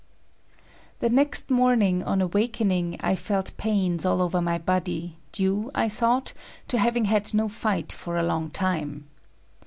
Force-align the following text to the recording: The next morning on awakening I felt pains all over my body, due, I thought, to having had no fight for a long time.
The 0.97 1.09
next 1.11 1.51
morning 1.51 2.03
on 2.03 2.21
awakening 2.23 2.97
I 3.01 3.15
felt 3.15 3.55
pains 3.57 4.03
all 4.03 4.19
over 4.19 4.41
my 4.41 4.57
body, 4.57 5.17
due, 5.31 5.69
I 5.75 5.89
thought, 5.89 6.33
to 6.69 6.79
having 6.79 7.05
had 7.05 7.35
no 7.35 7.47
fight 7.47 7.91
for 7.93 8.17
a 8.17 8.23
long 8.25 8.49
time. 8.49 9.05